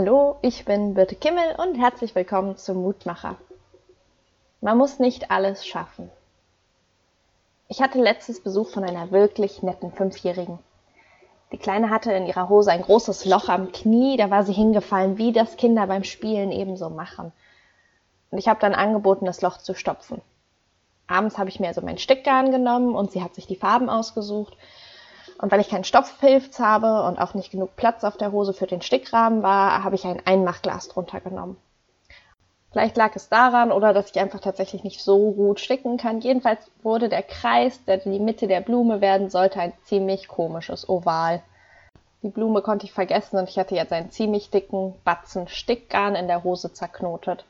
Hallo, 0.00 0.36
ich 0.42 0.64
bin 0.64 0.94
Birte 0.94 1.16
Kimmel 1.16 1.56
und 1.56 1.74
herzlich 1.74 2.14
willkommen 2.14 2.56
zum 2.56 2.82
Mutmacher. 2.82 3.34
Man 4.60 4.78
muss 4.78 5.00
nicht 5.00 5.32
alles 5.32 5.66
schaffen. 5.66 6.08
Ich 7.66 7.82
hatte 7.82 8.00
letztes 8.00 8.40
Besuch 8.40 8.70
von 8.70 8.84
einer 8.84 9.10
wirklich 9.10 9.60
netten 9.64 9.90
Fünfjährigen. 9.90 10.60
Die 11.50 11.58
Kleine 11.58 11.90
hatte 11.90 12.12
in 12.12 12.26
ihrer 12.26 12.48
Hose 12.48 12.70
ein 12.70 12.82
großes 12.82 13.24
Loch 13.24 13.48
am 13.48 13.72
Knie, 13.72 14.16
da 14.16 14.30
war 14.30 14.44
sie 14.44 14.52
hingefallen, 14.52 15.18
wie 15.18 15.32
das 15.32 15.56
Kinder 15.56 15.88
beim 15.88 16.04
Spielen 16.04 16.52
ebenso 16.52 16.90
machen. 16.90 17.32
Und 18.30 18.38
ich 18.38 18.46
habe 18.46 18.60
dann 18.60 18.74
angeboten, 18.74 19.24
das 19.24 19.42
Loch 19.42 19.58
zu 19.58 19.74
stopfen. 19.74 20.22
Abends 21.08 21.38
habe 21.38 21.50
ich 21.50 21.58
mir 21.58 21.66
also 21.66 21.80
mein 21.80 21.98
Stickgarn 21.98 22.52
genommen 22.52 22.94
und 22.94 23.10
sie 23.10 23.24
hat 23.24 23.34
sich 23.34 23.48
die 23.48 23.56
Farben 23.56 23.90
ausgesucht 23.90 24.56
und 25.38 25.52
weil 25.52 25.60
ich 25.60 25.68
keinen 25.68 25.84
Stopfpilz 25.84 26.58
habe 26.58 27.04
und 27.04 27.18
auch 27.18 27.34
nicht 27.34 27.50
genug 27.50 27.76
Platz 27.76 28.04
auf 28.04 28.16
der 28.16 28.32
Hose 28.32 28.52
für 28.52 28.66
den 28.66 28.82
Stickrahmen 28.82 29.42
war, 29.42 29.84
habe 29.84 29.94
ich 29.94 30.04
ein 30.04 30.20
Einmachglas 30.24 30.88
drunter 30.88 31.20
genommen. 31.20 31.56
Vielleicht 32.70 32.96
lag 32.96 33.16
es 33.16 33.28
daran 33.28 33.72
oder 33.72 33.94
dass 33.94 34.10
ich 34.10 34.20
einfach 34.20 34.40
tatsächlich 34.40 34.84
nicht 34.84 35.00
so 35.00 35.32
gut 35.32 35.58
sticken 35.58 35.96
kann. 35.96 36.20
Jedenfalls 36.20 36.70
wurde 36.82 37.08
der 37.08 37.22
Kreis, 37.22 37.82
der 37.84 37.98
die 37.98 38.18
Mitte 38.18 38.46
der 38.46 38.60
Blume 38.60 39.00
werden 39.00 39.30
sollte, 39.30 39.60
ein 39.60 39.72
ziemlich 39.84 40.28
komisches 40.28 40.88
Oval. 40.88 41.42
Die 42.22 42.28
Blume 42.28 42.60
konnte 42.60 42.84
ich 42.84 42.92
vergessen 42.92 43.38
und 43.38 43.48
ich 43.48 43.58
hatte 43.58 43.76
jetzt 43.76 43.92
einen 43.92 44.10
ziemlich 44.10 44.50
dicken 44.50 44.94
Batzen 45.04 45.48
Stickgarn 45.48 46.14
in 46.14 46.26
der 46.26 46.44
Hose 46.44 46.72
zerknotet. 46.72 47.44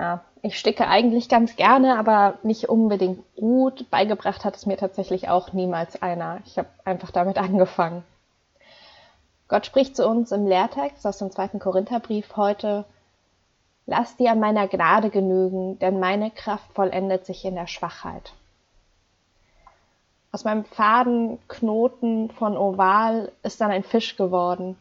Ja, 0.00 0.24
ich 0.40 0.58
sticke 0.58 0.88
eigentlich 0.88 1.28
ganz 1.28 1.56
gerne, 1.56 1.98
aber 1.98 2.38
nicht 2.42 2.70
unbedingt 2.70 3.22
gut. 3.36 3.90
Beigebracht 3.90 4.46
hat 4.46 4.56
es 4.56 4.64
mir 4.64 4.78
tatsächlich 4.78 5.28
auch 5.28 5.52
niemals 5.52 6.00
einer. 6.00 6.40
Ich 6.46 6.56
habe 6.56 6.70
einfach 6.86 7.10
damit 7.10 7.36
angefangen. 7.38 8.02
Gott 9.46 9.66
spricht 9.66 9.96
zu 9.96 10.08
uns 10.08 10.32
im 10.32 10.46
Lehrtext 10.46 11.06
aus 11.06 11.18
dem 11.18 11.30
zweiten 11.30 11.58
Korintherbrief 11.58 12.34
heute, 12.36 12.86
Lass 13.84 14.16
dir 14.16 14.30
an 14.30 14.40
meiner 14.40 14.68
Gnade 14.68 15.10
genügen, 15.10 15.78
denn 15.80 16.00
meine 16.00 16.30
Kraft 16.30 16.72
vollendet 16.72 17.26
sich 17.26 17.44
in 17.44 17.56
der 17.56 17.66
Schwachheit. 17.66 18.32
Aus 20.32 20.44
meinem 20.44 20.64
Fadenknoten 20.64 22.30
von 22.30 22.56
Oval 22.56 23.32
ist 23.42 23.60
dann 23.60 23.70
ein 23.70 23.82
Fisch 23.82 24.16
geworden. 24.16 24.78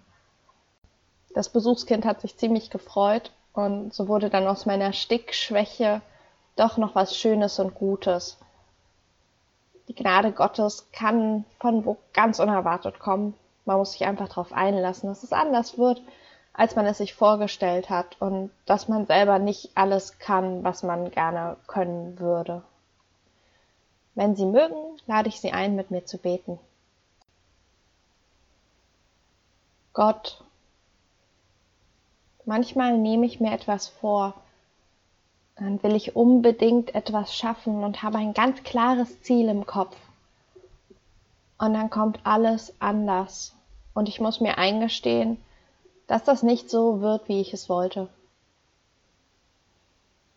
Das 1.33 1.49
Besuchskind 1.49 2.05
hat 2.05 2.21
sich 2.21 2.37
ziemlich 2.37 2.69
gefreut 2.69 3.31
und 3.53 3.93
so 3.93 4.07
wurde 4.07 4.29
dann 4.29 4.47
aus 4.47 4.65
meiner 4.65 4.93
Stickschwäche 4.93 6.01
doch 6.55 6.77
noch 6.77 6.95
was 6.95 7.15
Schönes 7.15 7.59
und 7.59 7.75
Gutes. 7.75 8.37
Die 9.87 9.95
Gnade 9.95 10.31
Gottes 10.31 10.87
kann 10.91 11.45
von 11.59 11.85
wo 11.85 11.97
ganz 12.13 12.39
unerwartet 12.39 12.99
kommen. 12.99 13.33
Man 13.65 13.77
muss 13.77 13.93
sich 13.93 14.05
einfach 14.05 14.29
darauf 14.29 14.53
einlassen, 14.53 15.09
dass 15.09 15.23
es 15.23 15.33
anders 15.33 15.77
wird, 15.77 16.01
als 16.53 16.75
man 16.75 16.85
es 16.85 16.97
sich 16.97 17.13
vorgestellt 17.13 17.89
hat 17.89 18.21
und 18.21 18.51
dass 18.65 18.87
man 18.87 19.05
selber 19.05 19.39
nicht 19.39 19.71
alles 19.75 20.19
kann, 20.19 20.63
was 20.63 20.83
man 20.83 21.09
gerne 21.11 21.57
können 21.67 22.19
würde. 22.19 22.61
Wenn 24.15 24.35
Sie 24.35 24.45
mögen, 24.45 24.99
lade 25.07 25.29
ich 25.29 25.39
Sie 25.39 25.51
ein, 25.51 25.75
mit 25.75 25.91
mir 25.91 26.05
zu 26.05 26.17
beten. 26.17 26.59
Gott, 29.93 30.43
Manchmal 32.49 32.97
nehme 32.97 33.27
ich 33.27 33.39
mir 33.39 33.51
etwas 33.51 33.89
vor, 33.89 34.33
dann 35.55 35.83
will 35.83 35.95
ich 35.95 36.15
unbedingt 36.15 36.95
etwas 36.95 37.35
schaffen 37.35 37.83
und 37.83 38.01
habe 38.01 38.17
ein 38.17 38.33
ganz 38.33 38.63
klares 38.63 39.21
Ziel 39.21 39.49
im 39.49 39.67
Kopf. 39.67 39.95
Und 41.59 41.75
dann 41.75 41.91
kommt 41.91 42.21
alles 42.23 42.73
anders 42.79 43.53
und 43.93 44.09
ich 44.09 44.19
muss 44.19 44.39
mir 44.39 44.57
eingestehen, 44.57 45.37
dass 46.07 46.23
das 46.23 46.41
nicht 46.41 46.71
so 46.71 47.01
wird, 47.01 47.29
wie 47.29 47.39
ich 47.39 47.53
es 47.53 47.69
wollte. 47.69 48.09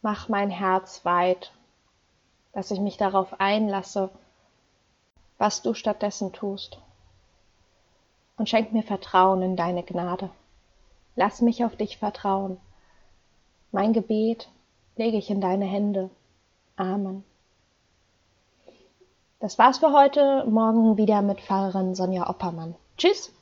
Mach 0.03 0.29
mein 0.29 0.51
Herz 0.51 1.07
weit, 1.07 1.51
dass 2.53 2.71
ich 2.71 2.81
mich 2.81 2.99
darauf 2.99 3.41
einlasse, 3.41 4.11
was 5.39 5.63
du 5.63 5.73
stattdessen 5.73 6.35
tust. 6.35 6.77
Und 8.37 8.51
schenk 8.51 8.75
mir 8.75 8.83
Vertrauen 8.83 9.41
in 9.41 9.57
deine 9.57 9.83
Gnade. 9.83 10.29
Lass 11.15 11.41
mich 11.41 11.65
auf 11.65 11.77
dich 11.77 11.99
vertrauen. 11.99 12.59
Mein 13.71 13.93
Gebet 13.93 14.49
lege 14.97 15.17
ich 15.17 15.31
in 15.31 15.41
deine 15.41 15.65
Hände. 15.65 16.11
Amen. 16.77 17.25
Das 19.41 19.59
war's 19.59 19.79
für 19.79 19.93
heute. 19.93 20.45
Morgen 20.47 20.97
wieder 20.97 21.21
mit 21.21 21.41
Pfarrerin 21.41 21.95
Sonja 21.95 22.29
Oppermann. 22.31 22.75
Tschüss. 22.97 23.33